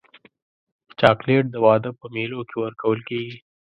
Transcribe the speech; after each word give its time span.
چاکلېټ 0.99 1.45
د 1.51 1.55
واده 1.65 1.89
په 1.99 2.05
مېلو 2.15 2.39
کې 2.49 2.55
ورکول 2.63 2.99
کېږي. 3.09 3.37